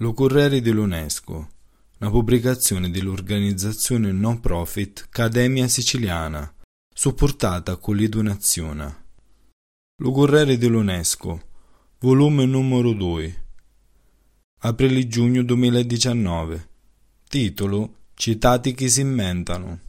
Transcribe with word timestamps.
Lo 0.00 0.12
Corriere 0.12 0.60
dell'UNESCO, 0.60 1.48
una 2.00 2.10
pubblicazione 2.10 2.90
dell'organizzazione 2.90 4.12
non 4.12 4.40
profit 4.40 5.04
Accademia 5.06 5.68
Siciliana, 5.68 6.54
supportata 6.94 7.76
con 7.76 7.96
le 7.96 8.06
donazioni. 8.10 8.94
Lo 10.02 10.10
Corriere 10.10 10.58
dell'UNESCO, 10.58 11.42
volume 12.00 12.44
numero 12.44 12.92
2, 12.92 13.44
aprile-giugno 14.58 15.42
2019, 15.42 16.68
titolo 17.26 17.94
Citati 18.12 18.74
che 18.74 18.90
si 18.90 19.00
inventano. 19.00 19.80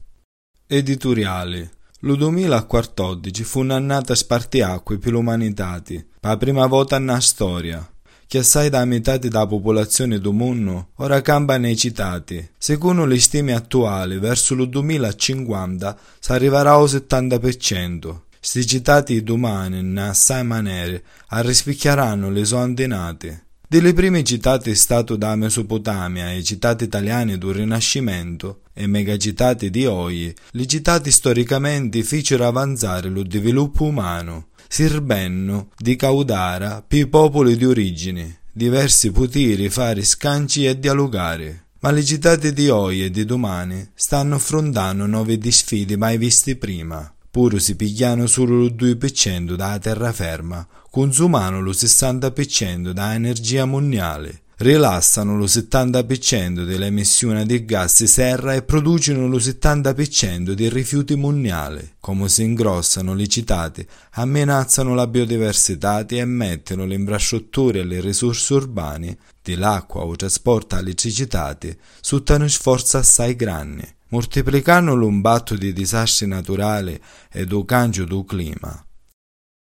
Editoriale 0.67 1.71
Lo 1.99 2.15
2014 2.15 3.43
fu 3.43 3.59
un'annata 3.59 4.15
spartiacque 4.15 4.99
per 4.99 5.11
l'umanità, 5.11 5.83
la 6.21 6.37
prima 6.37 6.65
volta 6.65 6.97
nella 6.97 7.19
storia 7.19 7.91
che 8.27 8.39
assai 8.39 8.69
da 8.69 8.83
metà 8.83 9.17
della 9.17 9.47
popolazione 9.47 10.19
del 10.19 10.33
mondo 10.33 10.89
ora 10.95 11.21
campa 11.21 11.57
nei 11.57 11.77
citati. 11.77 12.45
Secondo 12.57 13.05
le 13.05 13.19
stime 13.19 13.53
attuali, 13.53 14.19
verso 14.19 14.53
il 14.53 14.67
2050 14.67 15.97
si 16.19 16.31
arriverà 16.33 16.73
al 16.73 16.83
70%. 16.83 18.19
Sti 18.39 18.65
citati 18.67 19.23
domani, 19.23 19.79
in 19.79 19.97
assai 19.97 20.43
maniere, 20.43 21.03
arrispicchieranno 21.29 22.29
le 22.29 22.45
sue 22.45 22.57
antenate. 22.57 23.45
Delle 23.69 23.93
prime 23.93 24.23
citate 24.23 24.75
stato 24.75 25.17
da 25.17 25.35
Mesopotamia 25.35 26.31
e 26.31 26.43
citate 26.43 26.85
italiane 26.85 27.37
del 27.37 27.53
Rinascimento 27.53 28.61
e 28.73 28.87
megacitate 28.87 29.69
di 29.69 29.85
oggi, 29.85 30.33
le 30.51 30.65
citate 30.65 31.11
storicamente 31.11 32.01
fecero 32.03 32.45
avanzare 32.45 33.09
lo 33.09 33.25
sviluppo 33.27 33.83
umano 33.83 34.47
Sirbenno 34.67 35.69
di 35.77 35.95
Caudara 35.95 36.83
per 36.85 37.09
popoli 37.09 37.55
di 37.55 37.65
origine, 37.65 38.39
diversi 38.51 39.11
poteri 39.11 39.69
fare 39.69 40.03
scanci 40.03 40.65
e 40.65 40.77
dialogare. 40.77 41.65
Ma 41.79 41.91
le 41.91 42.03
citate 42.03 42.53
di 42.53 42.69
oggi 42.69 43.05
e 43.05 43.09
di 43.09 43.23
domani 43.25 43.87
stanno 43.93 44.35
affrontando 44.35 45.05
nuove 45.05 45.39
sfide 45.51 45.95
mai 45.95 46.17
viste 46.17 46.55
prima. 46.55 47.11
Pure 47.29 47.59
si 47.59 47.75
pigliano 47.75 48.25
solo 48.25 48.63
il 48.63 48.73
2% 48.75 49.53
dalla 49.55 49.79
terraferma, 49.79 50.67
consumano 50.89 51.61
lo 51.61 51.71
60% 51.71 52.91
da 52.91 53.13
energia 53.13 53.65
mondiale 53.65 54.41
rilassano 54.57 55.37
lo 55.37 55.45
70% 55.45 56.65
delle 56.65 56.87
emissioni 56.87 57.45
di 57.45 57.63
gas 57.63 58.03
serra 58.05 58.53
e 58.53 58.63
producono 58.63 59.27
lo 59.27 59.37
70% 59.37 60.53
dei 60.53 60.69
rifiuti 60.69 61.15
mondiali. 61.15 61.95
Come 61.99 62.27
si 62.29 62.43
ingrossano 62.43 63.13
le 63.13 63.27
citate, 63.27 63.87
ammenazzano 64.11 64.95
la 64.95 65.05
biodiversità 65.05 66.05
e 66.05 66.25
mettono 66.25 66.85
le 66.85 66.95
infrastrutture 66.95 67.79
e 67.79 67.83
le 67.83 68.01
risorse 68.01 68.53
urbane, 68.53 69.17
dell'acqua 69.41 70.03
o 70.03 70.15
trasporto 70.15 70.77
elettricità, 70.77 71.57
sotto 72.01 72.35
uno 72.35 72.47
sforzo 72.47 72.97
assai 72.97 73.35
grande, 73.35 73.97
moltiplicando 74.09 74.95
l'impatto 74.95 75.55
di 75.55 75.71
disastri 75.71 76.27
naturali 76.27 76.99
e 77.31 77.45
do 77.45 77.63
cambio 77.63 78.05
del 78.05 78.25
clima. 78.25 78.85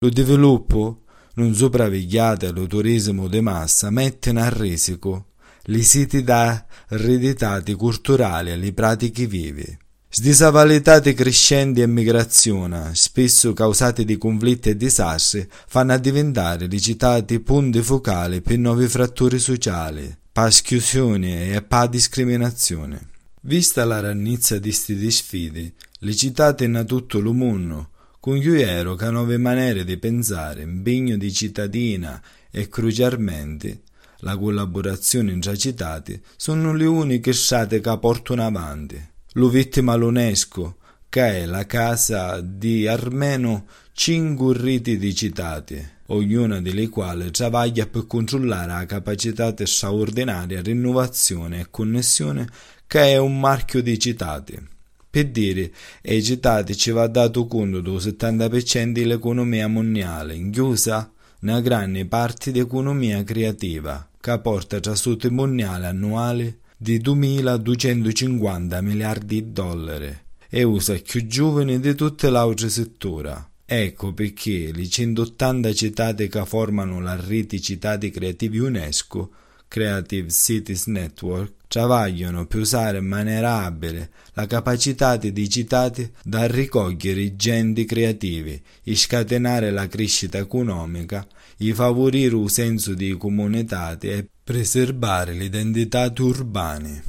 Lo 0.02 0.10
sviluppo 0.10 1.02
non 1.34 1.54
sopravvigliate 1.54 2.46
allo 2.46 2.66
turismo 2.66 3.28
di 3.28 3.40
massa 3.40 3.90
mettono 3.90 4.40
a 4.40 4.48
risico 4.48 5.26
i 5.66 5.82
siti 5.82 6.22
da 6.22 6.66
ereditati 6.88 7.74
culturali 7.74 8.50
e 8.50 8.56
le 8.56 8.72
pratiche 8.72 9.26
vive. 9.26 9.78
Sdisavalitate 10.12 11.14
crescenti 11.14 11.82
e 11.82 11.86
migrazione, 11.86 12.90
spesso 12.94 13.52
causate 13.52 14.04
di 14.04 14.18
conflitti 14.18 14.70
e 14.70 14.76
disastri, 14.76 15.46
fanno 15.68 15.96
diventare 15.98 16.66
le 16.66 16.80
citati 16.80 17.38
punti 17.38 17.80
focali 17.82 18.40
per 18.40 18.58
nuovi 18.58 18.88
fratture 18.88 19.38
sociali, 19.38 20.12
per 20.32 20.52
schiusione 20.52 21.52
e 21.52 21.62
per 21.62 21.88
discriminazione. 21.88 23.08
Vista 23.42 23.84
la 23.84 24.00
rannizza 24.00 24.58
di 24.58 24.72
sti 24.72 25.10
sfide, 25.10 25.74
le 26.00 26.16
citate 26.16 26.64
in 26.64 26.82
tutto 26.88 27.18
il 27.18 27.24
con 28.20 28.38
cui 28.38 28.60
ero 28.60 28.94
che 28.94 29.10
nuove 29.10 29.38
maniere 29.38 29.82
di 29.82 29.96
pensare, 29.96 30.62
impegno 30.62 31.16
di 31.16 31.32
cittadina 31.32 32.22
e 32.50 32.68
crucialmente 32.68 33.80
la 34.18 34.36
collaborazione 34.36 35.38
tra 35.38 35.56
citati 35.56 36.20
sono 36.36 36.74
le 36.74 36.84
uniche 36.84 37.32
strade 37.32 37.80
che 37.80 37.98
portano 37.98 38.44
avanti. 38.44 39.02
Lo 39.32 39.48
vittima 39.48 39.94
l'UNESCO, 39.94 40.76
che 41.08 41.42
è 41.42 41.46
la 41.46 41.64
casa 41.64 42.40
di 42.42 42.86
almeno 42.86 43.66
cinque 43.92 44.54
riti 44.54 44.98
di 44.98 45.14
citati, 45.14 45.82
ognuna 46.06 46.60
delle 46.60 46.88
quali 46.90 47.30
lavora 47.38 47.86
per 47.86 48.06
controllare 48.06 48.72
la 48.72 48.84
capacità 48.84 49.54
straordinaria 49.64 50.60
di 50.60 50.72
innovazione 50.72 51.60
e 51.60 51.66
connessione 51.70 52.46
che 52.86 53.12
è 53.12 53.16
un 53.16 53.40
marchio 53.40 53.80
di 53.80 53.98
citati. 53.98 54.78
Per 55.10 55.28
dire, 55.28 55.72
ai 56.04 56.22
citati 56.22 56.76
ci 56.76 56.92
va 56.92 57.08
dato 57.08 57.46
conto 57.46 57.80
del 57.80 57.94
70% 57.94 58.92
dell'economia 58.92 59.66
mondiale, 59.66 60.36
inclusa 60.36 61.12
una 61.40 61.60
grande 61.60 62.06
parte 62.06 62.52
dell'economia 62.52 63.24
creativa, 63.24 64.08
che 64.20 64.38
porta 64.38 64.78
tra 64.78 64.94
sotto 64.94 65.28
mondiale 65.32 65.86
annuale 65.86 66.58
di 66.76 67.00
2.250 67.00 68.80
miliardi 68.82 69.42
di 69.42 69.52
dollari 69.52 70.16
e 70.48 70.62
usa 70.62 70.94
più 70.94 71.26
giovani 71.26 71.80
di 71.80 71.94
tutte 71.96 72.30
le 72.30 72.38
altre 72.38 72.68
settori. 72.68 73.32
Ecco 73.64 74.12
perché 74.12 74.70
le 74.72 74.88
180 74.88 75.72
citate 75.72 76.28
che 76.28 76.44
formano 76.44 77.00
la 77.00 77.16
rete 77.16 77.60
Cittati 77.60 78.10
Creativi 78.10 78.58
UNESCO 78.58 79.30
Creative 79.66 80.30
Cities 80.30 80.86
Network 80.86 81.59
travagliano 81.70 82.46
per 82.46 82.58
usare 82.58 82.98
in 82.98 83.06
maniera 83.06 83.62
abile 83.62 84.10
la 84.32 84.44
capacità 84.48 85.16
dei 85.16 85.48
citati 85.48 86.10
da 86.24 86.44
ricogliere 86.48 87.20
i 87.20 87.36
geni 87.36 87.84
creativi, 87.84 88.60
scatenare 88.92 89.70
la 89.70 89.86
crescita 89.86 90.38
economica, 90.38 91.24
e 91.56 91.72
favorire 91.72 92.36
il 92.36 92.50
senso 92.50 92.94
di 92.94 93.16
comunità 93.16 93.96
e 94.00 94.26
preservare 94.42 95.32
l'identità 95.32 96.12
urbane. 96.18 97.04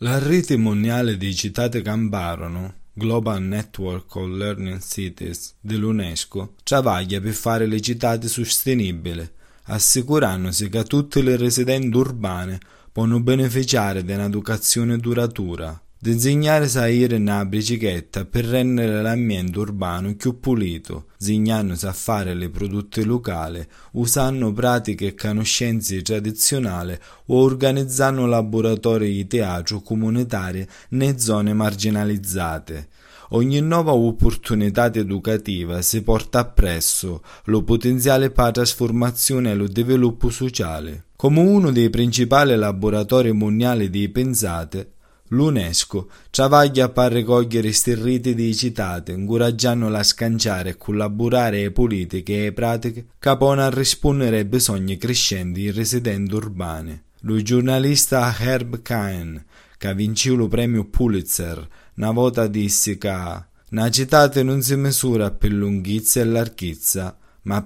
La 0.00 0.18
rete 0.18 0.58
mondiale 0.58 1.16
di 1.16 1.34
citate 1.34 1.80
camparono 1.80 2.74
Global 2.92 3.40
Network 3.40 4.14
of 4.16 4.28
Learning 4.28 4.80
Cities 4.82 5.54
dell'UNESCO 5.62 6.56
travaglia 6.62 7.22
per 7.22 7.32
fare 7.32 7.64
le 7.64 7.80
citate 7.80 8.28
sostenibili 8.28 9.26
assicurandosi 9.62 10.68
che 10.68 10.84
tutte 10.84 11.22
le 11.22 11.36
residenti 11.36 11.96
urbane 11.96 12.58
possono 12.98 13.20
beneficiare 13.20 14.02
di 14.02 14.12
un'educazione 14.12 14.96
duratura. 14.96 15.80
Disegnare 16.00 16.66
saire 16.66 17.14
una 17.14 17.44
bicicletta 17.44 18.24
per 18.24 18.44
rendere 18.44 19.02
l'ambiente 19.02 19.56
urbano 19.56 20.16
più 20.16 20.40
pulito, 20.40 21.06
disegnandosi 21.16 21.86
a 21.86 21.92
fare 21.92 22.34
le 22.34 22.50
prodotte 22.50 23.04
locali, 23.04 23.64
usando 23.92 24.52
pratiche 24.52 25.06
e 25.06 25.14
conoscenze 25.14 26.02
tradizionali 26.02 26.98
o 27.26 27.40
organizzando 27.40 28.26
laboratori 28.26 29.12
di 29.12 29.28
teatro 29.28 29.80
comunitari 29.80 30.66
nelle 30.90 31.20
zone 31.20 31.52
marginalizzate 31.52 32.88
Ogni 33.30 33.60
nuova 33.60 33.92
opportunità 33.92 34.86
educativa 34.92 35.82
si 35.82 36.02
porta 36.02 36.38
appresso 36.38 37.22
lo 37.44 37.62
potenziale 37.62 38.30
per 38.30 38.44
la 38.44 38.50
trasformazione 38.52 39.50
e 39.50 39.54
lo 39.54 39.68
sviluppo 39.68 40.30
sociale. 40.30 41.07
Come 41.20 41.40
uno 41.40 41.72
dei 41.72 41.90
principali 41.90 42.54
laboratori 42.54 43.32
mondiali 43.32 43.90
di 43.90 44.08
pensate, 44.08 44.92
l'UNESCO 45.30 46.08
travaglia 46.30 46.90
per 46.90 47.10
raccogliere 47.10 47.62
questi 47.62 47.94
riti 47.94 48.36
di 48.36 48.54
citate, 48.54 49.10
incoraggiandola 49.10 49.98
a 49.98 50.04
scanciare 50.04 50.70
e 50.70 50.76
collaborare 50.76 51.58
alle 51.58 51.72
politiche 51.72 52.46
e 52.46 52.52
pratiche 52.52 53.06
che 53.18 53.28
a 53.30 53.68
rispondere 53.68 54.36
ai 54.36 54.44
bisogni 54.44 54.96
crescenti 54.96 55.62
dei 55.62 55.72
residenti 55.72 56.34
urbani. 56.34 57.02
Lo 57.22 57.42
giornalista 57.42 58.32
Herb 58.38 58.80
Cain, 58.82 59.44
che 59.76 59.88
ha 59.88 59.94
vinto 59.94 60.32
il 60.32 60.46
premio 60.46 60.84
Pulitzer 60.84 61.68
una 61.96 62.12
volta 62.12 62.46
dissi 62.46 62.96
che 62.96 63.44
una 63.70 63.90
città 63.90 64.30
non 64.44 64.62
si 64.62 64.76
misura 64.76 65.32
per 65.32 65.50
lunghezza 65.50 66.20
e 66.20 66.24
larghezza, 66.26 67.18
ma 67.48 67.62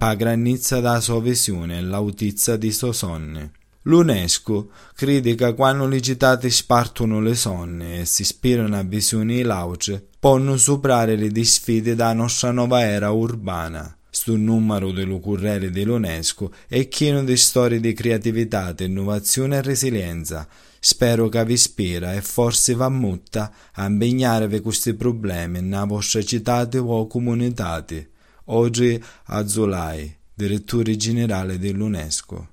sua 1.00 1.20
visione 1.20 1.78
e 1.78 1.80
l'autizza 1.82 2.56
di 2.56 2.70
suo 2.70 2.92
sonno. 2.92 3.50
L'UNESCO 3.82 4.70
che 4.94 5.54
quando 5.56 5.88
le 5.88 6.00
città 6.00 6.38
spartono 6.50 7.20
le 7.20 7.34
sonne 7.34 7.98
e 8.00 8.04
si 8.04 8.22
ispirano 8.22 8.78
a 8.78 8.84
visioni 8.84 9.42
lauce, 9.42 10.06
possono 10.20 10.56
superare 10.56 11.16
le 11.16 11.44
sfide 11.44 11.96
della 11.96 12.12
nostra 12.12 12.52
nuova 12.52 12.82
era 12.82 13.10
urbana. 13.10 13.96
Sto 14.08 14.36
numero 14.36 14.92
dello 14.92 15.18
Corriere 15.18 15.72
dell'UNESCO 15.72 16.52
è 16.68 16.86
pieno 16.86 17.24
di 17.24 17.36
storie 17.36 17.80
di 17.80 17.92
creatività, 17.92 18.72
innovazione 18.78 19.56
e 19.56 19.62
resilienza. 19.62 20.46
Spero 20.78 21.28
che 21.28 21.44
vi 21.44 21.54
ispira 21.54 22.14
e 22.14 22.22
forse 22.22 22.74
va 22.74 22.88
mutta 22.88 23.52
a 23.72 23.86
impegnarvi 23.86 24.60
questi 24.60 24.94
problemi 24.94 25.60
nella 25.60 25.86
vostra 25.86 26.22
città 26.22 26.68
o 26.72 27.06
comunità. 27.08 27.84
Oggi 28.54 29.02
Azzolai, 29.28 30.14
direttore 30.34 30.94
generale 30.96 31.58
dell'UNESCO. 31.58 32.48